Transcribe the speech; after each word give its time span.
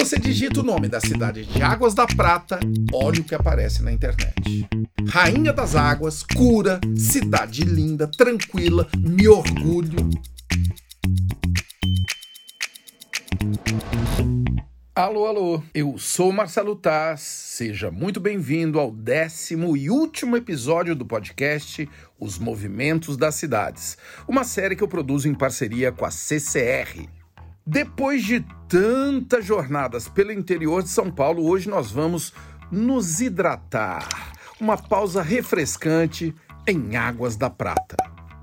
você 0.00 0.18
digita 0.18 0.60
o 0.60 0.62
nome 0.62 0.88
da 0.88 0.98
cidade 0.98 1.44
de 1.44 1.62
Águas 1.62 1.92
da 1.92 2.06
Prata, 2.06 2.58
olha 2.90 3.20
o 3.20 3.24
que 3.24 3.34
aparece 3.34 3.82
na 3.82 3.92
internet. 3.92 4.66
Rainha 5.06 5.52
das 5.52 5.76
Águas, 5.76 6.22
cura, 6.22 6.80
cidade 6.96 7.64
linda, 7.64 8.10
tranquila, 8.10 8.88
me 8.96 9.28
orgulho. 9.28 10.08
Alô, 14.94 15.26
alô, 15.26 15.62
eu 15.74 15.98
sou 15.98 16.32
Marcelo 16.32 16.74
Taz, 16.74 17.20
seja 17.20 17.90
muito 17.90 18.18
bem-vindo 18.18 18.80
ao 18.80 18.90
décimo 18.90 19.76
e 19.76 19.90
último 19.90 20.34
episódio 20.34 20.96
do 20.96 21.04
podcast 21.04 21.86
Os 22.18 22.38
Movimentos 22.38 23.18
das 23.18 23.34
Cidades, 23.34 23.98
uma 24.26 24.44
série 24.44 24.74
que 24.74 24.82
eu 24.82 24.88
produzo 24.88 25.28
em 25.28 25.34
parceria 25.34 25.92
com 25.92 26.06
a 26.06 26.10
CCR. 26.10 27.19
Depois 27.72 28.24
de 28.24 28.44
tantas 28.68 29.44
jornadas 29.44 30.08
pelo 30.08 30.32
interior 30.32 30.82
de 30.82 30.88
São 30.88 31.08
Paulo, 31.08 31.46
hoje 31.46 31.68
nós 31.68 31.88
vamos 31.88 32.34
nos 32.68 33.20
hidratar, 33.20 34.08
uma 34.60 34.76
pausa 34.76 35.22
refrescante 35.22 36.34
em 36.66 36.96
Águas 36.96 37.36
da 37.36 37.48
Prata. 37.48 37.94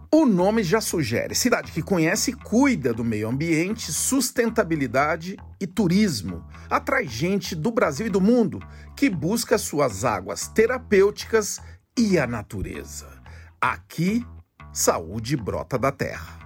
O 0.09 0.25
nome 0.25 0.63
já 0.63 0.79
sugere 0.79 1.35
cidade 1.35 1.73
que 1.73 1.81
conhece 1.81 2.31
e 2.31 2.35
cuida 2.35 2.93
do 2.93 3.03
meio 3.03 3.27
ambiente, 3.27 3.91
sustentabilidade 3.91 5.35
e 5.59 5.67
turismo. 5.67 6.45
Atrai 6.69 7.05
gente 7.05 7.53
do 7.53 7.69
Brasil 7.69 8.07
e 8.07 8.09
do 8.09 8.21
mundo 8.21 8.61
que 8.95 9.09
busca 9.09 9.57
suas 9.57 10.05
águas 10.05 10.47
terapêuticas 10.47 11.59
e 11.99 12.17
a 12.17 12.25
natureza. 12.25 13.09
Aqui, 13.59 14.25
saúde 14.71 15.35
brota 15.35 15.77
da 15.77 15.91
terra. 15.91 16.37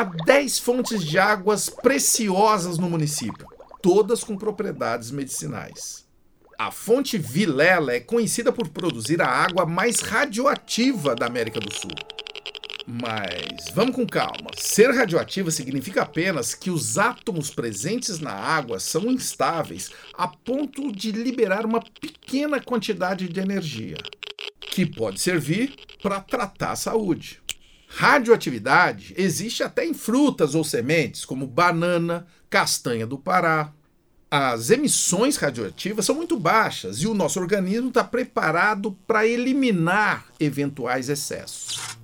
Há 0.00 0.04
10 0.04 0.60
fontes 0.60 1.04
de 1.04 1.18
águas 1.18 1.68
preciosas 1.68 2.78
no 2.78 2.88
município 2.88 3.46
todas 3.82 4.24
com 4.24 4.34
propriedades 4.34 5.10
medicinais. 5.10 6.06
A 6.58 6.70
fonte 6.70 7.18
Vilela 7.18 7.92
é 7.92 8.00
conhecida 8.00 8.50
por 8.50 8.68
produzir 8.68 9.20
a 9.20 9.28
água 9.28 9.66
mais 9.66 10.00
radioativa 10.00 11.14
da 11.14 11.26
América 11.26 11.60
do 11.60 11.70
Sul. 11.70 11.90
Mas 12.86 13.68
vamos 13.74 13.94
com 13.94 14.06
calma. 14.06 14.50
Ser 14.56 14.90
radioativa 14.90 15.50
significa 15.50 16.00
apenas 16.00 16.54
que 16.54 16.70
os 16.70 16.96
átomos 16.96 17.50
presentes 17.50 18.20
na 18.20 18.32
água 18.32 18.80
são 18.80 19.04
instáveis 19.10 19.90
a 20.14 20.26
ponto 20.26 20.90
de 20.90 21.12
liberar 21.12 21.66
uma 21.66 21.82
pequena 22.00 22.58
quantidade 22.58 23.28
de 23.28 23.38
energia, 23.38 23.98
que 24.62 24.86
pode 24.86 25.20
servir 25.20 25.74
para 26.02 26.22
tratar 26.22 26.72
a 26.72 26.76
saúde. 26.76 27.38
Radioatividade 27.92 29.12
existe 29.18 29.64
até 29.64 29.84
em 29.84 29.92
frutas 29.92 30.54
ou 30.54 30.62
sementes, 30.62 31.24
como 31.24 31.46
banana, 31.46 32.24
castanha 32.48 33.04
do 33.04 33.18
Pará. 33.18 33.72
As 34.30 34.70
emissões 34.70 35.36
radioativas 35.36 36.06
são 36.06 36.14
muito 36.14 36.38
baixas 36.38 36.98
e 36.98 37.08
o 37.08 37.14
nosso 37.14 37.40
organismo 37.40 37.88
está 37.88 38.04
preparado 38.04 38.96
para 39.08 39.26
eliminar 39.26 40.26
eventuais 40.38 41.08
excessos. 41.08 41.98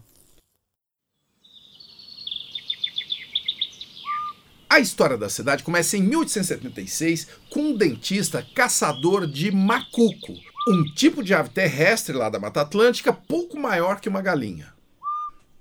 A 4.69 4.81
história 4.81 5.17
da 5.17 5.31
cidade 5.31 5.63
começa 5.63 5.97
em 5.97 6.03
1876 6.03 7.29
com 7.49 7.61
um 7.61 7.77
dentista 7.77 8.45
caçador 8.55 9.25
de 9.25 9.53
macuco, 9.53 10.35
um 10.69 10.85
tipo 10.95 11.23
de 11.23 11.33
ave 11.33 11.51
terrestre 11.51 12.15
lá 12.15 12.29
da 12.29 12.41
Mata 12.41 12.63
Atlântica 12.63 13.13
pouco 13.13 13.57
maior 13.57 14.01
que 14.01 14.09
uma 14.09 14.21
galinha. 14.21 14.76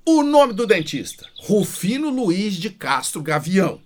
O 0.07 0.21
nome 0.21 0.53
do 0.53 0.67
dentista: 0.67 1.25
Rufino 1.39 2.11
Luiz 2.11 2.53
de 2.53 2.69
Castro 2.69 3.23
Gavião. 3.23 3.81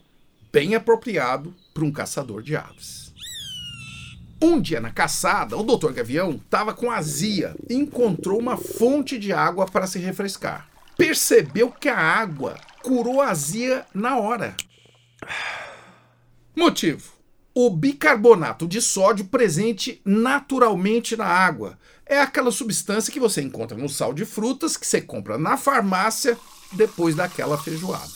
Bem 0.52 0.76
apropriado 0.76 1.56
para 1.74 1.86
um 1.86 1.92
caçador 1.94 2.44
de 2.44 2.58
aves. 2.58 3.14
Um 4.42 4.60
dia 4.60 4.82
na 4.82 4.92
caçada, 4.92 5.56
o 5.56 5.64
Dr. 5.64 5.94
Gavião 5.94 6.32
estava 6.32 6.74
com 6.74 6.92
azia 6.92 7.56
e 7.70 7.74
encontrou 7.74 8.38
uma 8.38 8.58
fonte 8.58 9.18
de 9.18 9.32
água 9.32 9.66
para 9.66 9.88
se 9.88 9.98
refrescar. 9.98 10.70
Percebeu 10.98 11.72
que 11.72 11.88
a 11.88 11.98
água 11.98 12.60
curou 12.84 13.22
a 13.22 13.30
azia 13.30 13.86
na 13.94 14.18
hora. 14.18 14.58
Motivo: 16.54 17.14
o 17.54 17.70
bicarbonato 17.70 18.68
de 18.68 18.82
sódio 18.82 19.26
presente 19.26 20.02
naturalmente 20.06 21.16
na 21.18 21.26
água 21.26 21.78
é 22.06 22.20
aquela 22.20 22.52
substância 22.52 23.12
que 23.12 23.20
você 23.20 23.42
encontra 23.42 23.78
no 23.78 23.90
sal 23.90 24.14
de 24.14 24.26
frutas 24.26 24.78
que 24.78 24.86
você 24.86 25.02
compra 25.02 25.38
na 25.38 25.58
farmácia 25.58 26.38
depois 26.72 27.16
daquela 27.16 27.58
feijoada. 27.58 28.12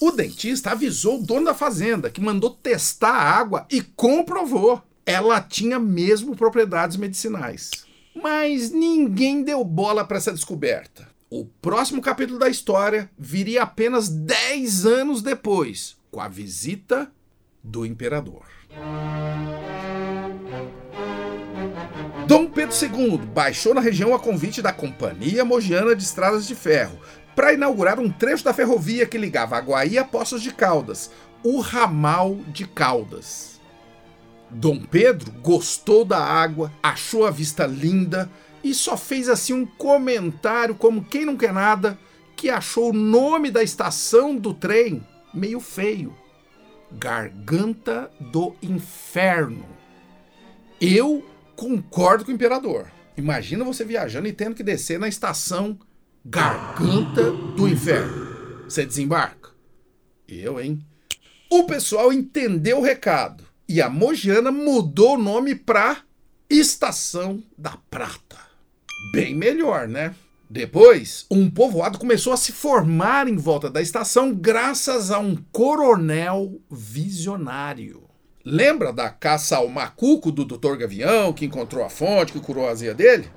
O 0.00 0.10
dentista 0.10 0.72
avisou 0.72 1.18
o 1.18 1.22
dono 1.22 1.46
da 1.46 1.54
fazenda, 1.54 2.10
que 2.10 2.20
mandou 2.20 2.50
testar 2.50 3.12
a 3.12 3.30
água 3.30 3.66
e 3.70 3.80
comprovou. 3.80 4.82
Ela 5.06 5.40
tinha 5.40 5.78
mesmo 5.78 6.36
propriedades 6.36 6.96
medicinais. 6.96 7.70
Mas 8.14 8.70
ninguém 8.70 9.42
deu 9.42 9.64
bola 9.64 10.04
para 10.04 10.16
essa 10.16 10.32
descoberta. 10.32 11.08
O 11.30 11.46
próximo 11.46 12.02
capítulo 12.02 12.38
da 12.38 12.48
história 12.48 13.10
viria 13.18 13.62
apenas 13.62 14.08
10 14.08 14.86
anos 14.86 15.22
depois, 15.22 15.96
com 16.10 16.20
a 16.20 16.28
visita 16.28 17.10
do 17.64 17.86
imperador. 17.86 18.44
Dom 22.26 22.46
Pedro 22.50 22.74
II 22.74 23.18
baixou 23.18 23.74
na 23.74 23.80
região 23.80 24.14
a 24.14 24.18
convite 24.18 24.60
da 24.60 24.72
Companhia 24.72 25.44
Mogiana 25.44 25.96
de 25.96 26.02
Estradas 26.02 26.46
de 26.46 26.54
Ferro 26.54 26.98
para 27.34 27.54
inaugurar 27.54 27.98
um 27.98 28.10
trecho 28.10 28.44
da 28.44 28.52
ferrovia 28.52 29.06
que 29.06 29.18
ligava 29.18 29.56
Aguaí 29.56 29.96
a 29.96 30.04
Poços 30.04 30.42
de 30.42 30.52
Caldas, 30.52 31.10
o 31.42 31.60
ramal 31.60 32.36
de 32.48 32.66
Caldas. 32.66 33.60
Dom 34.50 34.78
Pedro 34.84 35.32
gostou 35.42 36.04
da 36.04 36.22
água, 36.22 36.70
achou 36.82 37.26
a 37.26 37.30
vista 37.30 37.66
linda 37.66 38.30
e 38.62 38.72
só 38.72 38.96
fez 38.96 39.28
assim 39.28 39.52
um 39.52 39.66
comentário 39.66 40.74
como 40.74 41.04
quem 41.04 41.24
não 41.24 41.36
quer 41.36 41.52
nada, 41.52 41.98
que 42.36 42.50
achou 42.50 42.90
o 42.90 42.94
nome 42.94 43.50
da 43.50 43.62
estação 43.62 44.36
do 44.36 44.54
trem 44.54 45.04
meio 45.32 45.60
feio. 45.60 46.14
Garganta 46.98 48.10
do 48.18 48.54
Inferno. 48.62 49.66
Eu 50.80 51.24
concordo 51.56 52.24
com 52.24 52.30
o 52.30 52.34
imperador. 52.34 52.90
Imagina 53.16 53.64
você 53.64 53.84
viajando 53.84 54.26
e 54.26 54.32
tendo 54.32 54.54
que 54.54 54.62
descer 54.62 54.98
na 54.98 55.08
estação 55.08 55.78
Garganta 56.24 57.30
do 57.30 57.68
Inferno. 57.68 58.64
Você 58.64 58.84
desembarca? 58.84 59.50
Eu, 60.26 60.60
hein? 60.60 60.84
O 61.50 61.64
pessoal 61.64 62.12
entendeu 62.12 62.78
o 62.78 62.82
recado 62.82 63.44
e 63.68 63.80
a 63.80 63.88
Mogiana 63.88 64.50
mudou 64.50 65.14
o 65.14 65.22
nome 65.22 65.54
para 65.54 65.98
Estação 66.48 67.42
da 67.56 67.76
Prata. 67.90 68.38
Bem 69.12 69.34
melhor, 69.34 69.86
né? 69.86 70.14
Depois, 70.48 71.26
um 71.30 71.50
povoado 71.50 71.98
começou 71.98 72.32
a 72.32 72.36
se 72.36 72.52
formar 72.52 73.26
em 73.26 73.36
volta 73.36 73.70
da 73.70 73.80
estação 73.80 74.32
graças 74.32 75.10
a 75.10 75.18
um 75.18 75.36
coronel 75.50 76.60
visionário. 76.70 78.04
Lembra 78.44 78.92
da 78.92 79.08
caça 79.08 79.56
ao 79.56 79.68
macuco 79.68 80.30
do 80.30 80.44
Dr. 80.44 80.76
Gavião, 80.76 81.32
que 81.32 81.46
encontrou 81.46 81.82
a 81.82 81.88
fonte, 81.88 82.32
que 82.32 82.40
curou 82.40 82.68
a 82.68 82.72
azia 82.72 82.94
dele? 82.94 83.30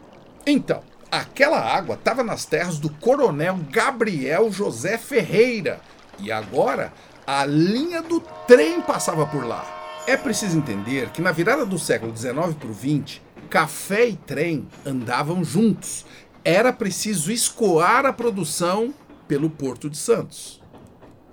Então, 0.46 0.82
aquela 1.10 1.60
água 1.60 1.96
estava 1.96 2.24
nas 2.24 2.46
terras 2.46 2.78
do 2.78 2.90
coronel 2.90 3.58
Gabriel 3.72 4.52
José 4.52 4.98
Ferreira. 4.98 5.80
E 6.20 6.30
agora, 6.30 6.92
a 7.26 7.46
linha 7.46 8.02
do 8.02 8.20
trem 8.46 8.82
passava 8.82 9.26
por 9.26 9.46
lá. 9.46 9.66
É 10.06 10.18
preciso 10.18 10.58
entender 10.58 11.10
que 11.10 11.22
na 11.22 11.32
virada 11.32 11.66
do 11.66 11.80
século 11.80 12.16
XIX 12.16 12.54
para 12.60 12.70
o 12.70 12.74
XX, 12.74 13.22
café 13.50 14.08
e 14.08 14.16
trem 14.16 14.68
andavam 14.86 15.44
juntos. 15.44 16.06
Era 16.50 16.72
preciso 16.72 17.30
escoar 17.30 18.06
a 18.06 18.14
produção 18.14 18.94
pelo 19.28 19.50
Porto 19.50 19.90
de 19.90 19.98
Santos. 19.98 20.62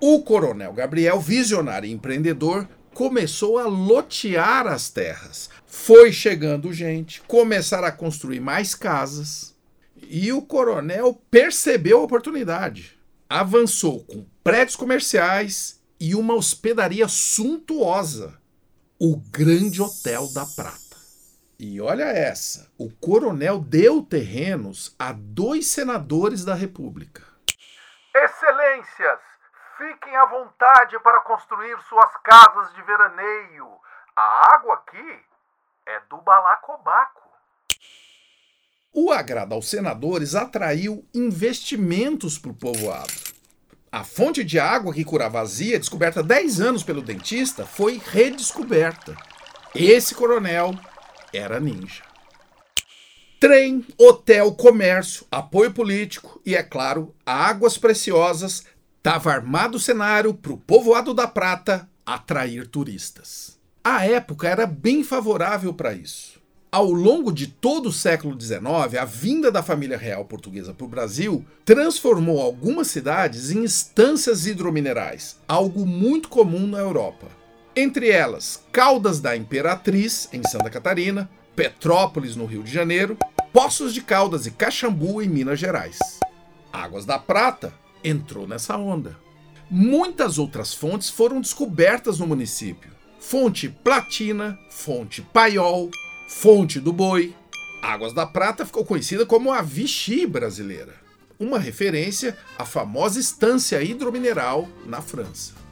O 0.01 0.21
coronel 0.25 0.73
Gabriel, 0.73 1.21
visionário 1.21 1.89
e 1.89 1.93
empreendedor, 1.93 2.69
começou 2.93 3.61
a 3.61 3.69
lotear 3.69 4.67
as 4.67 4.91
terras. 4.91 5.49
Foi 5.65 6.11
chegando 6.11 6.73
gente, 6.73 7.23
começaram 7.29 7.87
a 7.87 7.93
construir 7.93 8.41
mais 8.41 8.75
casas. 8.75 9.55
E 10.11 10.33
o 10.33 10.43
coronel 10.43 11.23
percebeu 11.31 12.01
a 12.01 12.03
oportunidade. 12.03 12.99
Avançou 13.31 14.01
com 14.01 14.27
prédios 14.43 14.75
comerciais 14.75 15.81
e 16.01 16.17
uma 16.17 16.35
hospedaria 16.35 17.07
suntuosa, 17.07 18.35
o 18.99 19.17
Grande 19.17 19.81
Hotel 19.81 20.27
da 20.35 20.45
Prata. 20.45 20.84
E 21.67 21.81
olha 21.81 22.05
essa: 22.05 22.71
o 22.77 22.91
coronel 22.91 23.59
deu 23.59 24.03
terrenos 24.03 24.95
a 24.99 25.13
dois 25.13 25.69
senadores 25.69 26.45
da 26.45 26.55
República. 26.55 27.23
Excelências, 28.15 29.21
Fiquem 29.79 30.15
à 30.15 30.27
vontade 30.27 30.97
para 31.01 31.21
construir 31.21 31.77
suas 31.89 32.17
casas 32.23 32.73
de 32.75 32.83
veraneio. 32.83 33.67
A 34.15 34.55
água 34.55 34.75
aqui 34.75 35.21
é 35.87 36.01
do 36.09 36.19
Balacobaco. 36.19 37.23
O 38.93 39.11
agrado 39.11 39.55
aos 39.55 39.69
senadores 39.69 40.37
atraiu 40.37 41.05
investimentos 41.13 42.39
para 42.39 42.53
o 42.53 42.55
povoado. 42.55 43.13
A 43.91 44.05
fonte 44.05 44.45
de 44.45 44.61
água 44.61 44.95
que 44.95 45.05
curava 45.05 45.41
vazia, 45.41 45.79
descoberta 45.79 46.23
10 46.23 46.61
anos 46.61 46.85
pelo 46.85 47.03
dentista, 47.03 47.67
foi 47.67 47.99
redescoberta. 47.99 49.17
Esse 49.75 50.15
coronel 50.15 50.73
era 51.37 51.61
ninja. 51.61 52.03
Trem, 53.41 53.85
hotel, 53.99 54.53
comércio, 54.53 55.27
apoio 55.31 55.73
político 55.73 56.41
e, 56.47 56.55
é 56.55 56.63
claro, 56.63 57.15
águas 57.27 57.77
preciosas, 57.77 58.65
estava 58.97 59.31
armado 59.31 59.77
o 59.77 59.81
cenário 59.81 60.33
para 60.33 60.53
o 60.53 60.57
povoado 60.57 61.13
da 61.13 61.27
Prata 61.27 61.87
atrair 62.07 62.67
turistas. 62.67 63.59
A 63.83 64.07
época 64.07 64.49
era 64.49 64.67
bem 64.67 65.05
favorável 65.05 65.75
para 65.75 65.93
isso. 65.93 66.43
Ao 66.73 66.91
longo 66.91 67.31
de 67.31 67.47
todo 67.47 67.91
o 67.91 67.93
século 67.93 68.41
XIX, 68.41 68.99
a 68.99 69.05
vinda 69.05 69.53
da 69.53 69.63
família 69.63 69.97
real 69.97 70.25
portuguesa 70.25 70.73
para 70.75 70.87
o 70.87 70.89
Brasil 70.89 71.45
transformou 71.65 72.41
algumas 72.41 72.89
cidades 72.89 73.51
em 73.51 73.63
estâncias 73.63 74.47
hidrominerais, 74.47 75.39
algo 75.47 75.87
muito 75.87 76.29
comum 76.29 76.67
na 76.67 76.79
Europa. 76.79 77.29
Entre 77.77 78.09
elas, 78.09 78.63
Caldas 78.71 79.19
da 79.21 79.37
Imperatriz, 79.37 80.29
em 80.33 80.43
Santa 80.47 80.71
Catarina, 80.71 81.29
Petrópolis, 81.57 82.37
no 82.37 82.47
Rio 82.47 82.63
de 82.63 82.73
Janeiro, 82.73 83.19
Poços 83.53 83.93
de 83.93 84.01
Caldas 84.01 84.47
e 84.47 84.53
Caxambu, 84.53 85.21
em 85.21 85.29
Minas 85.29 85.59
Gerais. 85.59 85.99
Águas 86.73 87.05
da 87.05 87.19
Prata 87.19 87.75
entrou 88.03 88.47
nessa 88.47 88.77
onda. 88.77 89.17
Muitas 89.69 90.39
outras 90.39 90.73
fontes 90.73 91.11
foram 91.11 91.41
descobertas 91.41 92.21
no 92.21 92.29
município. 92.29 92.93
Fonte 93.19 93.69
Platina, 93.69 94.57
Fonte 94.71 95.21
Paiol, 95.23 95.91
Fonte 96.29 96.79
do 96.79 96.93
Boi. 96.93 97.35
Águas 97.83 98.13
da 98.13 98.25
Prata 98.25 98.65
ficou 98.65 98.85
conhecida 98.85 99.27
como 99.27 99.51
a 99.51 99.63
Vichy 99.63 100.27
brasileira, 100.27 100.95
uma 101.41 101.59
referência 101.59 102.37
à 102.57 102.65
famosa 102.65 103.19
estância 103.19 103.83
hidromineral 103.83 104.69
na 104.87 105.01
França. 105.01 105.64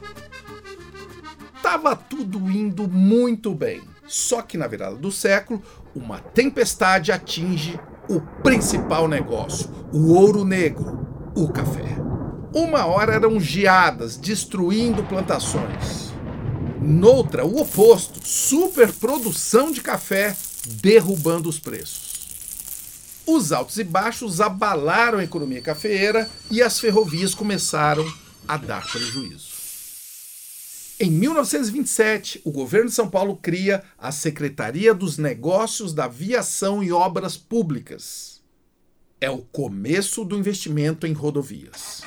Tava 1.63 1.95
tudo 1.95 2.37
indo 2.51 2.89
muito 2.89 3.55
bem, 3.55 3.81
só 4.05 4.41
que 4.41 4.57
na 4.57 4.67
virada 4.67 4.97
do 4.97 5.09
século, 5.09 5.63
uma 5.95 6.19
tempestade 6.19 7.09
atinge 7.09 7.79
o 8.09 8.19
principal 8.43 9.07
negócio, 9.07 9.69
o 9.93 10.13
ouro 10.13 10.43
negro, 10.43 11.07
o 11.33 11.47
café. 11.47 11.95
Uma 12.53 12.85
hora 12.85 13.13
eram 13.13 13.39
geadas 13.39 14.17
destruindo 14.17 15.05
plantações. 15.05 16.11
Noutra, 16.81 17.45
o 17.45 17.61
oposto, 17.61 18.19
superprodução 18.27 19.71
de 19.71 19.79
café 19.79 20.35
derrubando 20.81 21.47
os 21.47 21.59
preços. 21.59 22.27
Os 23.25 23.53
altos 23.53 23.77
e 23.77 23.85
baixos 23.85 24.41
abalaram 24.41 25.19
a 25.19 25.23
economia 25.23 25.61
cafeeira 25.61 26.29
e 26.51 26.61
as 26.61 26.77
ferrovias 26.77 27.33
começaram 27.33 28.05
a 28.45 28.57
dar 28.57 28.85
prejuízo. 28.85 29.52
Em 31.03 31.11
1927, 31.11 32.39
o 32.45 32.49
governo 32.49 32.87
de 32.87 32.95
São 32.95 33.09
Paulo 33.09 33.35
cria 33.35 33.83
a 33.99 34.09
Secretaria 34.09 34.93
dos 34.93 35.17
Negócios 35.17 35.93
da 35.93 36.07
Viação 36.07 36.81
e 36.81 36.93
Obras 36.93 37.35
Públicas. 37.35 38.41
É 39.19 39.29
o 39.29 39.39
começo 39.39 40.23
do 40.23 40.37
investimento 40.37 41.05
em 41.05 41.11
rodovias. 41.11 42.03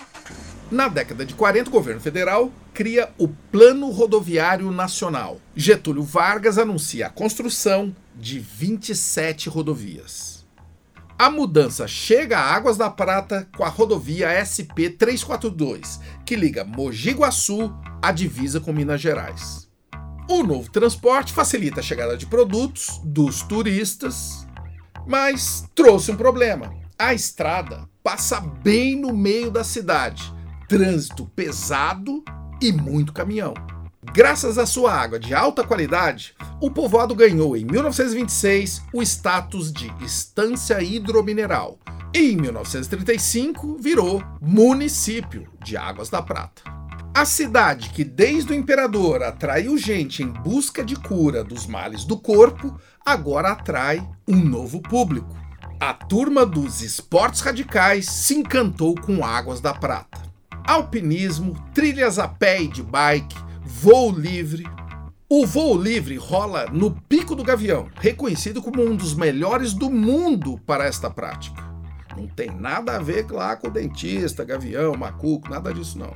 Na 0.71 0.89
década 0.89 1.27
de 1.27 1.35
40, 1.35 1.69
o 1.69 1.73
governo 1.75 2.01
federal 2.01 2.51
cria 2.73 3.11
o 3.19 3.29
Plano 3.29 3.91
Rodoviário 3.91 4.73
Nacional. 4.73 5.43
Getúlio 5.55 6.03
Vargas 6.03 6.57
anuncia 6.57 7.09
a 7.09 7.11
construção 7.11 7.95
de 8.19 8.39
27 8.39 9.51
rodovias. 9.51 10.36
A 11.19 11.31
mudança 11.31 11.89
chega 11.89 12.39
a 12.39 12.55
Águas 12.55 12.77
da 12.77 12.91
Prata 12.91 13.49
com 13.57 13.65
a 13.65 13.69
rodovia 13.69 14.29
SP 14.37 14.91
342, 14.91 15.99
que 16.27 16.37
liga 16.37 16.63
Mogi 16.63 17.13
Guaçu 17.13 17.75
à 18.03 18.13
divisa 18.13 18.61
com 18.61 18.71
Minas 18.71 19.01
Gerais. 19.01 19.67
O 20.29 20.43
novo 20.43 20.71
transporte 20.71 21.33
facilita 21.33 21.81
a 21.81 21.83
chegada 21.83 22.19
de 22.19 22.27
produtos 22.27 23.01
dos 23.03 23.41
turistas, 23.41 24.47
mas 25.07 25.65
trouxe 25.75 26.11
um 26.11 26.17
problema. 26.17 26.75
A 26.99 27.15
estrada 27.15 27.89
passa 28.03 28.39
bem 28.39 28.95
no 28.95 29.17
meio 29.17 29.51
da 29.51 29.65
cidade 29.65 30.35
trânsito 30.69 31.25
pesado 31.35 32.23
e 32.61 32.73
muito 32.73 33.13
caminhão. 33.15 33.55
Graças 34.13 34.57
à 34.57 34.67
sua 34.67 34.95
água 34.95 35.19
de 35.19 35.35
alta 35.35 35.63
qualidade, 35.63 36.35
o 36.61 36.71
povoado 36.71 37.15
ganhou 37.15 37.57
em 37.57 37.65
1926 37.65 38.83
o 38.93 39.03
status 39.03 39.73
de 39.73 39.93
estância 40.03 40.83
hidromineral 40.83 41.79
e 42.15 42.33
em 42.33 42.37
1935 42.37 43.77
virou 43.79 44.23
município 44.41 45.47
de 45.63 45.77
Águas 45.77 46.09
da 46.09 46.23
Prata. 46.23 46.63
A 47.15 47.25
cidade 47.25 47.91
que 47.91 48.05
desde 48.05 48.53
o 48.53 48.55
imperador 48.55 49.23
atraiu 49.23 49.77
gente 49.77 50.23
em 50.23 50.29
busca 50.29 50.85
de 50.85 50.97
cura 50.97 51.43
dos 51.43 51.67
males 51.67 52.05
do 52.05 52.17
corpo, 52.17 52.79
agora 53.05 53.53
atrai 53.53 54.07
um 54.27 54.37
novo 54.37 54.81
público. 54.81 55.35
A 55.81 55.93
turma 55.93 56.47
dos 56.47 56.83
esportes 56.83 57.41
radicais 57.41 58.07
se 58.07 58.35
encantou 58.35 58.95
com 58.95 59.25
Águas 59.25 59.61
da 59.61 59.75
Prata 59.75 60.27
alpinismo, 60.67 61.55
trilhas 61.73 62.19
a 62.19 62.27
pé 62.27 62.63
e 62.63 62.69
de 62.69 62.83
bike, 62.83 63.37
voo 63.67 64.13
livre. 64.13 64.65
O 65.29 65.45
voo 65.45 65.77
livre 65.77 66.17
rola 66.17 66.67
no 66.67 66.93
Pico 66.93 67.35
do 67.35 67.43
Gavião, 67.43 67.91
reconhecido 67.97 68.63
como 68.63 68.81
um 68.81 68.95
dos 68.95 69.13
melhores 69.13 69.73
do 69.73 69.91
mundo 69.91 70.57
para 70.65 70.87
esta 70.87 71.11
prática. 71.11 71.67
Não 72.17 72.29
tem 72.29 72.49
nada 72.49 72.97
a 72.97 73.03
ver 73.03 73.29
lá 73.29 73.57
com 73.57 73.69
dentista, 73.69 74.45
gavião, 74.45 74.95
macuco, 74.97 75.51
nada 75.51 75.75
disso 75.75 75.99
não. 75.99 76.15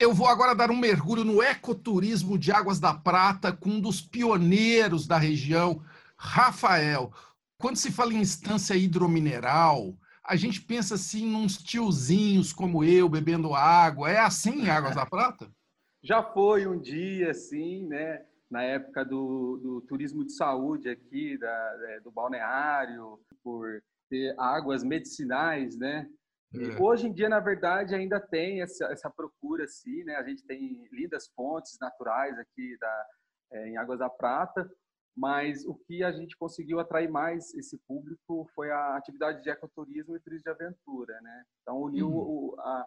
Eu 0.00 0.14
vou 0.14 0.28
agora 0.28 0.54
dar 0.54 0.70
um 0.70 0.78
mergulho 0.78 1.24
no 1.24 1.42
ecoturismo 1.42 2.38
de 2.38 2.52
Águas 2.52 2.78
da 2.78 2.94
Prata 2.94 3.50
com 3.50 3.70
um 3.70 3.80
dos 3.80 4.00
pioneiros 4.00 5.08
da 5.08 5.18
região, 5.18 5.82
Rafael. 6.16 7.12
Quando 7.58 7.76
se 7.76 7.90
fala 7.90 8.14
em 8.14 8.20
instância 8.20 8.74
hidromineral, 8.76 9.92
a 10.28 10.36
gente 10.36 10.60
pensa 10.60 10.94
assim 10.94 11.26
nos 11.26 11.56
tiozinhos 11.56 12.52
como 12.52 12.84
eu 12.84 13.08
bebendo 13.08 13.54
água. 13.54 14.10
É 14.10 14.18
assim 14.18 14.62
em 14.62 14.68
Águas 14.68 14.94
da 14.94 15.06
Prata? 15.06 15.50
Já 16.04 16.22
foi 16.22 16.66
um 16.66 16.78
dia, 16.78 17.30
assim, 17.30 17.86
né? 17.86 18.24
Na 18.50 18.62
época 18.62 19.04
do, 19.04 19.58
do 19.62 19.80
turismo 19.80 20.24
de 20.24 20.32
saúde 20.32 20.88
aqui, 20.88 21.36
da, 21.38 21.78
é, 21.88 22.00
do 22.00 22.10
balneário, 22.10 23.18
por 23.42 23.82
ter 24.08 24.34
águas 24.38 24.84
medicinais, 24.84 25.76
né? 25.76 26.08
É. 26.54 26.80
Hoje 26.80 27.08
em 27.08 27.12
dia, 27.12 27.28
na 27.28 27.40
verdade, 27.40 27.94
ainda 27.94 28.20
tem 28.20 28.62
essa, 28.62 28.86
essa 28.86 29.10
procura, 29.10 29.66
sim, 29.66 30.04
né? 30.04 30.16
A 30.16 30.22
gente 30.22 30.44
tem 30.44 30.86
lindas 30.92 31.28
fontes 31.34 31.76
naturais 31.80 32.38
aqui 32.38 32.76
da, 32.78 33.06
é, 33.52 33.68
em 33.68 33.76
Águas 33.76 33.98
da 33.98 34.08
Prata, 34.08 34.70
mas 35.18 35.66
o 35.66 35.74
que 35.74 36.04
a 36.04 36.12
gente 36.12 36.36
conseguiu 36.36 36.78
atrair 36.78 37.10
mais 37.10 37.52
esse 37.54 37.76
público 37.88 38.48
foi 38.54 38.70
a 38.70 38.96
atividade 38.96 39.42
de 39.42 39.50
ecoturismo 39.50 40.14
e 40.16 40.20
turismo 40.20 40.44
de 40.44 40.50
aventura, 40.50 41.20
né? 41.20 41.42
Então 41.60 41.82
uniu 41.82 42.08
uhum. 42.08 42.54
o, 42.54 42.60
a, 42.60 42.86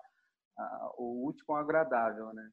a, 0.58 0.94
o 0.98 1.28
útil 1.28 1.46
com 1.46 1.52
o 1.52 1.58
agradável, 1.58 2.34
né? 2.34 2.50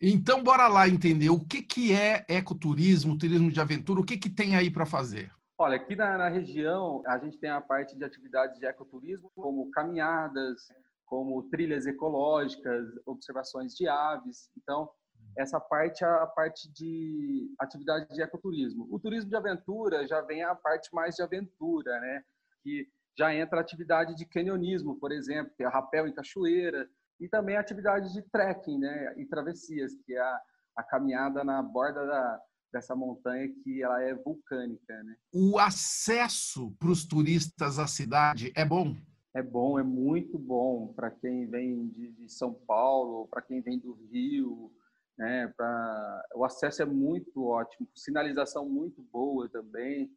Então 0.00 0.44
bora 0.44 0.68
lá 0.68 0.88
entender 0.88 1.30
o 1.30 1.40
que 1.40 1.60
que 1.60 1.92
é 1.92 2.24
ecoturismo, 2.28 3.18
turismo 3.18 3.50
de 3.50 3.60
aventura, 3.60 4.00
o 4.00 4.04
que 4.04 4.16
que 4.16 4.30
tem 4.30 4.54
aí 4.54 4.70
para 4.70 4.86
fazer? 4.86 5.32
Olha, 5.58 5.74
aqui 5.74 5.96
na, 5.96 6.16
na, 6.18 6.28
região 6.28 7.02
a 7.04 7.18
gente 7.18 7.36
tem 7.38 7.50
a 7.50 7.60
parte 7.60 7.96
de 7.96 8.04
atividades 8.04 8.60
de 8.60 8.66
ecoturismo, 8.66 9.32
como 9.34 9.70
caminhadas, 9.72 10.68
como 11.04 11.42
trilhas 11.48 11.84
ecológicas, 11.84 12.86
observações 13.04 13.74
de 13.74 13.88
aves. 13.88 14.50
Então 14.56 14.88
essa 15.36 15.60
parte 15.60 16.02
é 16.02 16.06
a 16.06 16.26
parte 16.26 16.70
de 16.72 17.54
atividade 17.60 18.08
de 18.08 18.22
ecoturismo. 18.22 18.88
O 18.90 18.98
turismo 18.98 19.28
de 19.28 19.36
aventura 19.36 20.06
já 20.06 20.20
vem 20.22 20.42
a 20.42 20.54
parte 20.54 20.88
mais 20.94 21.14
de 21.14 21.22
aventura, 21.22 22.00
né? 22.00 22.22
Que 22.62 22.88
já 23.18 23.34
entra 23.34 23.58
a 23.58 23.60
atividade 23.60 24.14
de 24.14 24.26
canyonismo, 24.26 24.98
por 24.98 25.12
exemplo, 25.12 25.52
que 25.56 25.62
é 25.62 25.68
rapel 25.68 26.06
em 26.06 26.14
cachoeira, 26.14 26.88
e 27.20 27.28
também 27.28 27.56
a 27.56 27.60
atividade 27.60 28.12
de 28.12 28.22
trekking, 28.30 28.78
né? 28.78 29.14
E 29.18 29.26
travessias, 29.26 29.92
que 30.04 30.14
é 30.14 30.20
a, 30.20 30.40
a 30.76 30.82
caminhada 30.82 31.44
na 31.44 31.62
borda 31.62 32.06
da, 32.06 32.40
dessa 32.72 32.94
montanha 32.94 33.48
que 33.62 33.82
ela 33.82 34.02
é 34.02 34.14
vulcânica, 34.14 35.02
né? 35.02 35.16
O 35.32 35.58
acesso 35.58 36.70
para 36.78 36.90
os 36.90 37.04
turistas 37.06 37.78
à 37.78 37.86
cidade 37.86 38.52
é 38.54 38.64
bom? 38.64 38.94
É 39.34 39.42
bom, 39.42 39.78
é 39.78 39.82
muito 39.82 40.38
bom 40.38 40.94
para 40.94 41.10
quem 41.10 41.46
vem 41.46 41.88
de, 41.88 42.10
de 42.12 42.32
São 42.32 42.54
Paulo, 42.54 43.28
para 43.28 43.42
quem 43.42 43.60
vem 43.60 43.78
do 43.78 43.92
Rio, 44.10 44.72
né? 45.16 45.52
Pra, 45.56 46.24
o 46.34 46.44
acesso 46.44 46.82
é 46.82 46.86
muito 46.86 47.44
ótimo, 47.44 47.88
sinalização 47.94 48.68
muito 48.68 49.02
boa 49.12 49.48
também. 49.48 50.10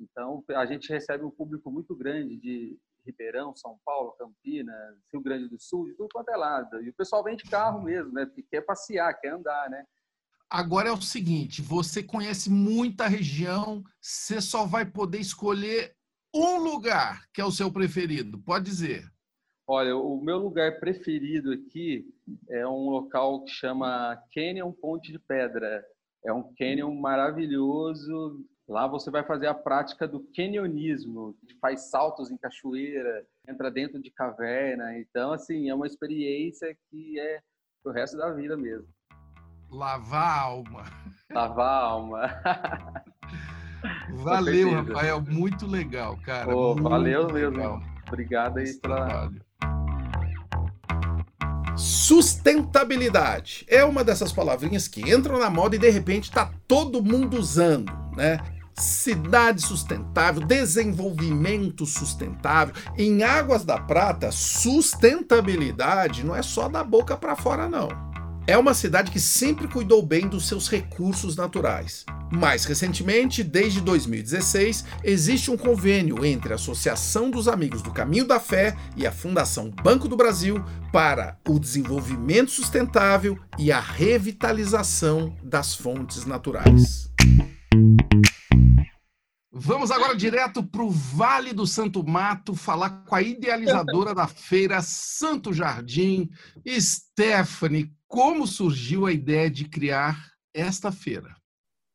Então, 0.00 0.44
a 0.50 0.66
gente 0.66 0.88
recebe 0.88 1.24
um 1.24 1.30
público 1.30 1.70
muito 1.70 1.94
grande 1.94 2.36
de 2.36 2.78
Ribeirão, 3.04 3.54
São 3.54 3.78
Paulo, 3.84 4.12
Campinas, 4.12 4.96
Rio 5.12 5.22
Grande 5.22 5.48
do 5.48 5.60
Sul, 5.60 5.86
de 5.86 5.94
tudo 5.94 6.08
quanto 6.12 6.30
é 6.30 6.36
lado. 6.36 6.80
E 6.82 6.88
o 6.88 6.94
pessoal 6.94 7.22
vem 7.22 7.36
de 7.36 7.44
carro 7.44 7.82
mesmo, 7.82 8.12
né? 8.12 8.26
Porque 8.26 8.42
quer 8.42 8.62
passear, 8.62 9.12
quer 9.20 9.30
andar, 9.30 9.68
né? 9.70 9.84
Agora 10.50 10.88
é 10.88 10.92
o 10.92 11.00
seguinte: 11.00 11.62
você 11.62 12.02
conhece 12.02 12.50
muita 12.50 13.08
região, 13.08 13.82
você 14.00 14.40
só 14.40 14.66
vai 14.66 14.84
poder 14.84 15.18
escolher 15.18 15.94
um 16.34 16.58
lugar 16.58 17.26
que 17.32 17.40
é 17.40 17.44
o 17.44 17.52
seu 17.52 17.70
preferido. 17.72 18.38
Pode 18.42 18.64
dizer. 18.64 19.11
Olha, 19.74 19.96
o 19.96 20.20
meu 20.20 20.36
lugar 20.36 20.78
preferido 20.80 21.50
aqui 21.50 22.04
é 22.50 22.68
um 22.68 22.90
local 22.90 23.42
que 23.42 23.50
chama 23.52 24.22
Canyon 24.34 24.70
Ponte 24.70 25.10
de 25.10 25.18
Pedra. 25.18 25.82
É 26.22 26.30
um 26.30 26.52
canyon 26.58 26.94
maravilhoso. 26.94 28.44
Lá 28.68 28.86
você 28.86 29.10
vai 29.10 29.24
fazer 29.24 29.46
a 29.46 29.54
prática 29.54 30.06
do 30.06 30.20
canyonismo, 30.36 31.34
faz 31.58 31.88
saltos 31.88 32.30
em 32.30 32.36
cachoeira, 32.36 33.24
entra 33.48 33.70
dentro 33.70 33.98
de 33.98 34.10
caverna. 34.10 34.98
Então, 34.98 35.32
assim, 35.32 35.70
é 35.70 35.74
uma 35.74 35.86
experiência 35.86 36.76
que 36.90 37.18
é 37.18 37.40
pro 37.82 37.94
resto 37.94 38.18
da 38.18 38.30
vida 38.30 38.58
mesmo. 38.58 38.86
Lavar 39.70 40.38
a 40.38 40.40
alma. 40.42 40.84
Lavar 41.30 41.66
a 41.66 41.82
alma. 41.82 42.30
Valeu, 44.22 44.70
Rafael. 44.70 45.22
Muito 45.22 45.66
legal, 45.66 46.18
cara. 46.26 46.54
Oh, 46.54 46.74
valeu 46.74 47.32
mesmo. 47.32 47.56
Legal. 47.56 47.80
Obrigado 48.06 48.58
aí 48.58 48.74
pela. 48.74 49.32
Sustentabilidade 51.76 53.64
é 53.68 53.84
uma 53.84 54.04
dessas 54.04 54.32
palavrinhas 54.32 54.86
que 54.86 55.10
entram 55.10 55.38
na 55.38 55.48
moda 55.48 55.76
e 55.76 55.78
de 55.78 55.88
repente 55.88 56.24
está 56.24 56.50
todo 56.68 57.02
mundo 57.02 57.38
usando, 57.38 57.92
né? 58.14 58.38
Cidade 58.74 59.62
sustentável, 59.62 60.44
desenvolvimento 60.46 61.84
sustentável. 61.84 62.74
Em 62.96 63.22
Águas 63.22 63.64
da 63.64 63.78
Prata, 63.78 64.30
sustentabilidade 64.32 66.24
não 66.24 66.34
é 66.34 66.42
só 66.42 66.68
da 66.68 66.82
boca 66.82 67.16
para 67.16 67.36
fora, 67.36 67.68
não. 67.68 68.11
É 68.44 68.58
uma 68.58 68.74
cidade 68.74 69.12
que 69.12 69.20
sempre 69.20 69.68
cuidou 69.68 70.02
bem 70.02 70.26
dos 70.26 70.48
seus 70.48 70.68
recursos 70.68 71.36
naturais. 71.36 72.04
Mais 72.32 72.64
recentemente, 72.64 73.44
desde 73.44 73.80
2016, 73.80 74.84
existe 75.04 75.48
um 75.48 75.56
convênio 75.56 76.24
entre 76.24 76.52
a 76.52 76.56
Associação 76.56 77.30
dos 77.30 77.46
Amigos 77.46 77.82
do 77.82 77.92
Caminho 77.92 78.26
da 78.26 78.40
Fé 78.40 78.74
e 78.96 79.06
a 79.06 79.12
Fundação 79.12 79.70
Banco 79.70 80.08
do 80.08 80.16
Brasil 80.16 80.62
para 80.92 81.38
o 81.48 81.58
desenvolvimento 81.58 82.50
sustentável 82.50 83.38
e 83.56 83.70
a 83.70 83.78
revitalização 83.78 85.36
das 85.40 85.74
fontes 85.74 86.26
naturais. 86.26 87.12
Vamos 89.54 89.90
agora 89.90 90.16
direto 90.16 90.64
para 90.64 90.82
o 90.82 90.90
Vale 90.90 91.52
do 91.52 91.66
Santo 91.66 92.02
Mato 92.02 92.54
falar 92.54 93.04
com 93.04 93.14
a 93.14 93.20
idealizadora 93.20 94.14
da 94.14 94.26
feira 94.26 94.80
Santo 94.80 95.52
Jardim, 95.52 96.30
Stephanie 96.66 97.94
como 98.12 98.46
surgiu 98.46 99.06
a 99.06 99.12
ideia 99.12 99.50
de 99.50 99.66
criar 99.66 100.32
esta 100.54 100.90
feira? 100.90 101.34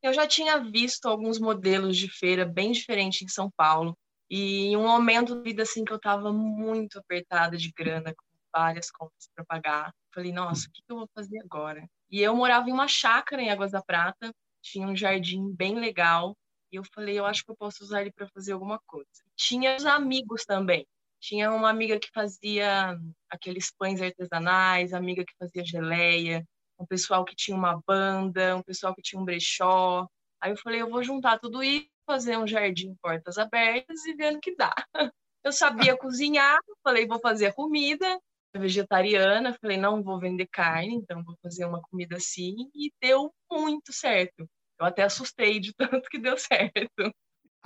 Eu 0.04 0.14
já 0.14 0.28
tinha 0.28 0.58
visto 0.60 1.08
alguns 1.08 1.40
modelos 1.40 1.98
de 1.98 2.10
feira 2.10 2.46
bem 2.46 2.72
diferentes 2.72 3.24
em 3.24 3.28
São 3.28 3.52
Paulo. 3.56 3.98
E 4.30 4.68
em 4.68 4.78
um 4.78 4.84
momento 4.84 5.36
da 5.36 5.42
vida 5.42 5.64
assim 5.64 5.84
que 5.84 5.92
eu 5.92 5.98
estava 5.98 6.34
muito 6.34 7.00
apertada 7.00 7.56
de 7.56 7.72
grana, 7.72 8.14
com 8.16 8.26
várias 8.52 8.92
contas 8.92 9.30
para 9.34 9.46
pagar, 9.46 9.94
falei, 10.14 10.32
nossa, 10.32 10.68
o 10.68 10.72
que 10.72 10.82
eu 10.90 10.98
vou 10.98 11.10
fazer 11.16 11.40
agora? 11.40 11.88
E 12.10 12.22
eu 12.22 12.36
morava 12.36 12.70
em 12.70 12.74
uma 12.74 12.88
chácara 12.88 13.42
em 13.42 13.50
Águas 13.50 13.72
da 13.72 13.82
Prata, 13.82 14.32
tinha 14.62 14.88
um 14.88 14.96
jardim 14.96 15.54
bem 15.56 15.80
legal, 15.80 16.36
e 16.72 16.76
eu 16.76 16.84
falei, 16.94 17.18
eu 17.18 17.26
acho 17.26 17.44
que 17.44 17.52
eu 17.52 17.56
posso 17.56 17.84
usar 17.84 18.02
ele 18.02 18.12
para 18.12 18.28
fazer 18.30 18.54
alguma 18.54 18.80
coisa. 18.86 19.08
Tinha 19.36 19.76
os 19.76 19.86
amigos 19.86 20.44
também. 20.46 20.86
Tinha 21.20 21.52
uma 21.52 21.70
amiga 21.70 22.00
que 22.00 22.10
fazia 22.14 22.98
aqueles 23.30 23.72
pães 23.72 24.02
artesanais, 24.02 24.94
amiga 24.94 25.26
que 25.26 25.34
fazia 25.38 25.66
geleia, 25.66 26.46
um 26.80 26.86
pessoal 26.86 27.26
que 27.26 27.36
tinha 27.36 27.58
uma 27.58 27.82
banda, 27.86 28.56
um 28.56 28.62
pessoal 28.62 28.94
que 28.94 29.02
tinha 29.02 29.20
um 29.20 29.26
brechó. 29.26 30.08
Aí 30.40 30.52
eu 30.52 30.58
falei, 30.58 30.82
eu 30.82 30.90
vou 30.90 31.04
juntar 31.04 31.40
tudo 31.40 31.64
isso, 31.64 31.88
fazer 32.06 32.38
um 32.38 32.48
jardim 32.48 32.96
portas 33.02 33.38
abertas 33.38 34.06
e 34.06 34.14
ver 34.14 34.32
no 34.32 34.40
que 34.40 34.56
dá. 34.56 34.74
Eu 35.44 35.52
sabia 35.54 35.96
cozinhar, 35.96 36.60
falei, 36.84 37.08
vou 37.08 37.22
fazer 37.22 37.46
a 37.46 37.54
comida 37.54 38.20
vegetariana, 38.54 39.58
falei, 39.62 39.78
não 39.78 40.04
vou 40.04 40.20
vender 40.20 40.48
carne, 40.48 40.96
então 40.96 41.24
vou 41.24 41.38
fazer 41.42 41.66
uma 41.66 41.82
comida 41.82 42.18
assim, 42.18 42.70
e 42.74 42.92
deu 43.02 43.34
muito 43.50 43.94
certo. 43.94 44.50
Eu 44.80 44.86
até 44.86 45.04
assustei 45.04 45.60
de 45.60 45.74
tanto 45.78 46.10
que 46.10 46.18
deu 46.20 46.38
certo 46.38 47.14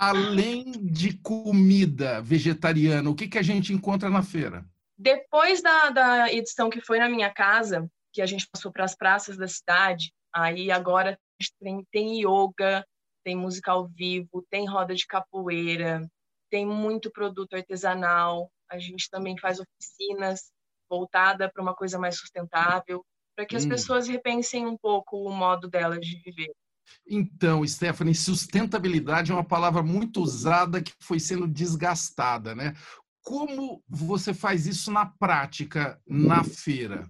além 0.02 0.64
de 0.72 1.16
comida 1.18 2.20
vegetariana, 2.20 3.08
o 3.08 3.14
que, 3.14 3.28
que 3.28 3.38
a 3.38 3.42
gente 3.42 3.72
encontra 3.72 4.10
na 4.10 4.20
feira? 4.20 4.66
Depois 4.98 5.62
da, 5.62 5.90
da 5.90 6.32
edição 6.32 6.68
que 6.68 6.80
foi 6.80 6.98
na 6.98 7.08
minha 7.08 7.32
casa, 7.32 7.88
que 8.12 8.20
a 8.20 8.26
gente 8.26 8.48
passou 8.50 8.72
para 8.72 8.84
as 8.84 8.96
praças 8.96 9.36
da 9.36 9.46
cidade, 9.46 10.12
aí 10.34 10.72
agora 10.72 11.16
tem, 11.60 11.86
tem 11.92 12.20
yoga, 12.20 12.84
tem 13.24 13.36
música 13.36 13.70
ao 13.70 13.86
vivo, 13.86 14.44
tem 14.50 14.68
roda 14.68 14.92
de 14.92 15.06
capoeira, 15.06 16.04
tem 16.50 16.66
muito 16.66 17.08
produto 17.08 17.54
artesanal. 17.54 18.50
A 18.68 18.78
gente 18.78 19.08
também 19.08 19.38
faz 19.38 19.60
oficinas 19.60 20.50
voltada 20.90 21.48
para 21.48 21.62
uma 21.62 21.76
coisa 21.76 21.96
mais 21.96 22.18
sustentável, 22.18 23.04
para 23.36 23.46
que 23.46 23.54
as 23.54 23.64
hum. 23.64 23.68
pessoas 23.68 24.08
repensem 24.08 24.66
um 24.66 24.76
pouco 24.76 25.16
o 25.16 25.32
modo 25.32 25.68
delas 25.68 26.00
de 26.00 26.20
viver. 26.24 26.52
Então, 27.06 27.66
Stephanie, 27.66 28.14
sustentabilidade 28.14 29.30
é 29.30 29.34
uma 29.34 29.44
palavra 29.44 29.82
muito 29.82 30.20
usada 30.20 30.82
que 30.82 30.92
foi 31.00 31.18
sendo 31.18 31.46
desgastada, 31.46 32.54
né? 32.54 32.74
Como 33.22 33.82
você 33.88 34.34
faz 34.34 34.66
isso 34.66 34.90
na 34.90 35.06
prática, 35.06 36.00
na 36.06 36.42
feira? 36.42 37.08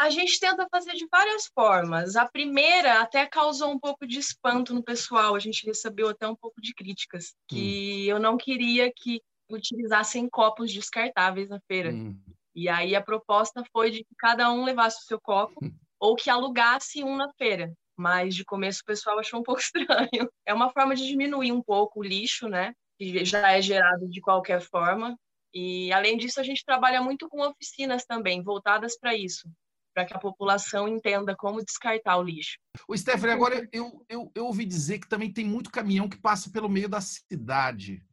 A 0.00 0.10
gente 0.10 0.38
tenta 0.38 0.68
fazer 0.70 0.92
de 0.92 1.06
várias 1.10 1.46
formas. 1.46 2.16
A 2.16 2.28
primeira 2.28 3.00
até 3.00 3.26
causou 3.26 3.72
um 3.72 3.78
pouco 3.78 4.06
de 4.06 4.18
espanto 4.18 4.72
no 4.72 4.82
pessoal. 4.82 5.34
A 5.34 5.40
gente 5.40 5.66
recebeu 5.66 6.08
até 6.08 6.28
um 6.28 6.36
pouco 6.36 6.60
de 6.60 6.72
críticas, 6.72 7.34
que 7.48 8.06
hum. 8.06 8.10
eu 8.10 8.20
não 8.20 8.36
queria 8.36 8.92
que 8.94 9.20
utilizassem 9.50 10.28
copos 10.28 10.72
descartáveis 10.72 11.48
na 11.48 11.60
feira. 11.66 11.90
Hum. 11.90 12.16
E 12.54 12.68
aí 12.68 12.94
a 12.94 13.02
proposta 13.02 13.64
foi 13.72 13.90
de 13.90 13.98
que 14.04 14.14
cada 14.18 14.52
um 14.52 14.64
levasse 14.64 15.02
o 15.02 15.06
seu 15.06 15.20
copo 15.20 15.64
hum. 15.64 15.72
ou 15.98 16.14
que 16.14 16.30
alugasse 16.30 17.02
um 17.02 17.16
na 17.16 17.32
feira 17.32 17.72
mas 17.98 18.36
de 18.36 18.44
começo 18.44 18.80
o 18.82 18.84
pessoal 18.84 19.18
achou 19.18 19.40
um 19.40 19.42
pouco 19.42 19.60
estranho. 19.60 20.30
É 20.46 20.54
uma 20.54 20.70
forma 20.70 20.94
de 20.94 21.04
diminuir 21.06 21.50
um 21.50 21.62
pouco 21.62 22.00
o 22.00 22.04
lixo, 22.04 22.48
né? 22.48 22.72
Que 22.96 23.24
já 23.24 23.52
é 23.52 23.60
gerado 23.60 24.08
de 24.08 24.20
qualquer 24.20 24.60
forma. 24.60 25.18
E 25.52 25.92
além 25.92 26.16
disso, 26.16 26.38
a 26.38 26.44
gente 26.44 26.64
trabalha 26.64 27.02
muito 27.02 27.28
com 27.28 27.40
oficinas 27.40 28.04
também, 28.04 28.42
voltadas 28.42 28.96
para 28.98 29.16
isso, 29.16 29.50
para 29.94 30.04
que 30.04 30.14
a 30.14 30.18
população 30.18 30.86
entenda 30.86 31.34
como 31.34 31.64
descartar 31.64 32.18
o 32.18 32.22
lixo. 32.22 32.58
O 32.86 32.96
Stephanie, 32.96 33.34
agora 33.34 33.68
eu, 33.72 34.04
eu, 34.08 34.30
eu 34.34 34.46
ouvi 34.46 34.64
dizer 34.64 35.00
que 35.00 35.08
também 35.08 35.32
tem 35.32 35.44
muito 35.44 35.70
caminhão 35.70 36.08
que 36.08 36.20
passa 36.20 36.50
pelo 36.52 36.68
meio 36.68 36.88
da 36.88 37.00
cidade. 37.00 38.04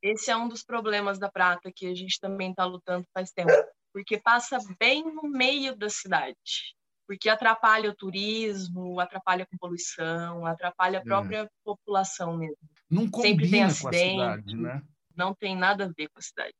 Esse 0.00 0.30
é 0.30 0.36
um 0.36 0.48
dos 0.48 0.64
problemas 0.64 1.18
da 1.18 1.30
prata 1.30 1.70
que 1.74 1.86
a 1.86 1.94
gente 1.94 2.18
também 2.18 2.50
está 2.50 2.64
lutando 2.64 3.06
faz 3.12 3.30
tempo, 3.32 3.52
porque 3.92 4.18
passa 4.18 4.58
bem 4.78 5.04
no 5.04 5.22
meio 5.22 5.76
da 5.76 5.90
cidade 5.90 6.74
porque 7.12 7.28
atrapalha 7.28 7.90
o 7.90 7.94
turismo, 7.94 8.98
atrapalha 8.98 9.44
com 9.44 9.58
poluição, 9.58 10.46
atrapalha 10.46 10.98
a 10.98 11.02
é. 11.02 11.04
própria 11.04 11.42
é. 11.42 11.48
população 11.62 12.38
mesmo. 12.38 12.56
Não 12.88 13.06
combina 13.06 13.36
Sempre 13.36 13.50
tem 13.50 13.62
acidente, 13.62 14.16
com 14.16 14.22
a 14.22 14.32
cidade, 14.32 14.56
né? 14.56 14.82
Não 15.14 15.34
tem 15.34 15.54
nada 15.54 15.84
a 15.84 15.88
ver 15.88 16.08
com 16.08 16.18
a 16.18 16.22
cidade. 16.22 16.54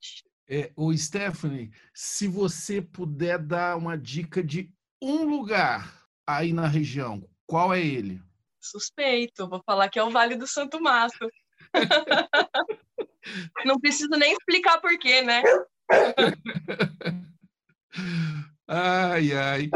É, 0.46 0.70
o 0.76 0.94
Stephanie, 0.94 1.70
se 1.94 2.28
você 2.28 2.82
puder 2.82 3.38
dar 3.38 3.78
uma 3.78 3.96
dica 3.96 4.44
de 4.44 4.70
um 5.00 5.24
lugar 5.24 6.06
aí 6.26 6.52
na 6.52 6.66
região, 6.66 7.26
qual 7.46 7.72
é 7.72 7.80
ele? 7.80 8.20
Suspeito, 8.60 9.48
vou 9.48 9.62
falar 9.64 9.88
que 9.88 9.98
é 9.98 10.04
o 10.04 10.10
Vale 10.10 10.36
do 10.36 10.46
Santo 10.46 10.82
Mastro. 10.82 11.30
Não 13.64 13.80
preciso 13.80 14.10
nem 14.10 14.34
explicar 14.34 14.82
por 14.82 14.98
quê, 14.98 15.22
né? 15.22 15.42
ai, 18.68 19.32
ai. 19.32 19.70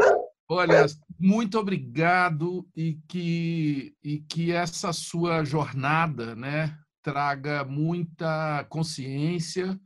Olha, 0.57 0.85
muito 1.19 1.59
obrigado 1.59 2.67
e 2.75 2.99
que, 3.07 3.95
e 4.03 4.19
que 4.19 4.51
essa 4.51 4.91
sua 4.91 5.43
jornada 5.43 6.35
né, 6.35 6.77
traga 7.03 7.63
muita 7.63 8.65
consciência 8.69 9.79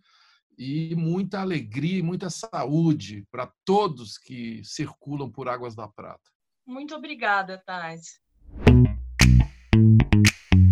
e 0.57 0.95
muita 0.95 1.41
alegria 1.41 1.99
e 1.99 2.03
muita 2.03 2.29
saúde 2.29 3.25
para 3.31 3.51
todos 3.65 4.17
que 4.17 4.61
circulam 4.63 5.29
por 5.29 5.49
Águas 5.49 5.75
da 5.75 5.87
Prata. 5.87 6.21
Muito 6.65 6.95
obrigada, 6.95 7.61
Thais. 7.65 8.19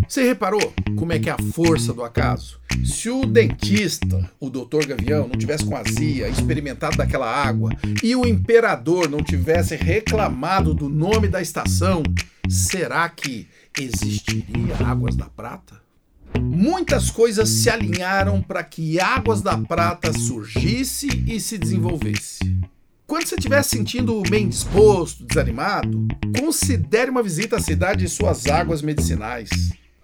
Você 0.08 0.22
reparou 0.24 0.72
como 0.98 1.12
é 1.12 1.18
que 1.18 1.28
é 1.28 1.32
a 1.32 1.42
força 1.52 1.92
do 1.92 2.02
acaso? 2.02 2.59
Se 2.84 3.08
o 3.08 3.26
dentista, 3.26 4.30
o 4.38 4.50
doutor 4.50 4.86
Gavião, 4.86 5.28
não 5.28 5.38
tivesse 5.38 5.64
com 5.64 5.76
azia, 5.76 6.28
experimentado 6.28 6.96
daquela 6.96 7.30
água, 7.30 7.70
e 8.02 8.14
o 8.16 8.26
imperador 8.26 9.08
não 9.08 9.22
tivesse 9.22 9.76
reclamado 9.76 10.74
do 10.74 10.88
nome 10.88 11.28
da 11.28 11.40
estação, 11.40 12.02
será 12.48 13.08
que 13.08 13.48
existiria 13.78 14.76
Águas 14.84 15.16
da 15.16 15.26
Prata? 15.26 15.80
Muitas 16.38 17.10
coisas 17.10 17.48
se 17.48 17.68
alinharam 17.68 18.40
para 18.40 18.62
que 18.62 19.00
Águas 19.00 19.42
da 19.42 19.56
Prata 19.56 20.12
surgisse 20.12 21.08
e 21.26 21.40
se 21.40 21.58
desenvolvesse. 21.58 22.38
Quando 23.06 23.26
você 23.26 23.34
estiver 23.34 23.62
sentindo 23.64 24.22
meio 24.30 24.44
indisposto, 24.44 25.26
desanimado, 25.26 26.06
considere 26.38 27.10
uma 27.10 27.22
visita 27.22 27.56
à 27.56 27.60
cidade 27.60 28.04
e 28.04 28.08
suas 28.08 28.46
águas 28.46 28.82
medicinais. 28.82 29.50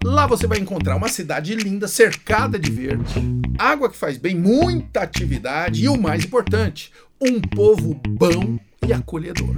Lá 0.03 0.27
você 0.27 0.47
vai 0.47 0.59
encontrar 0.59 0.95
uma 0.95 1.07
cidade 1.07 1.55
linda, 1.55 1.87
cercada 1.87 2.57
de 2.57 2.71
verde, 2.71 3.13
água 3.57 3.89
que 3.89 3.97
faz 3.97 4.17
bem, 4.17 4.35
muita 4.35 5.01
atividade 5.01 5.83
e 5.83 5.89
o 5.89 5.97
mais 5.97 6.23
importante, 6.23 6.91
um 7.19 7.41
povo 7.41 7.99
bom 8.07 8.57
e 8.85 8.93
acolhedor. 8.93 9.57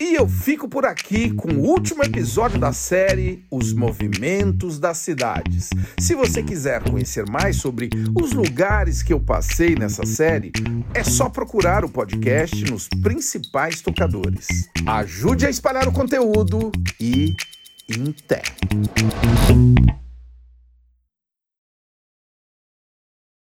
E 0.00 0.14
eu 0.14 0.28
fico 0.28 0.68
por 0.68 0.84
aqui 0.84 1.30
com 1.32 1.48
o 1.52 1.60
último 1.60 2.02
episódio 2.02 2.58
da 2.58 2.72
série 2.72 3.44
Os 3.50 3.72
Movimentos 3.72 4.78
das 4.78 4.98
Cidades. 4.98 5.70
Se 5.98 6.14
você 6.14 6.42
quiser 6.42 6.82
conhecer 6.82 7.24
mais 7.28 7.56
sobre 7.56 7.88
os 8.20 8.32
lugares 8.32 9.02
que 9.02 9.12
eu 9.12 9.20
passei 9.20 9.74
nessa 9.74 10.04
série, 10.04 10.52
é 10.92 11.04
só 11.04 11.28
procurar 11.28 11.84
o 11.84 11.88
podcast 11.88 12.64
nos 12.70 12.88
principais 13.02 13.80
tocadores. 13.80 14.68
Ajude 14.86 15.46
a 15.46 15.50
espalhar 15.50 15.86
o 15.88 15.92
conteúdo 15.92 16.72
e 17.00 17.34
té. 17.88 18.42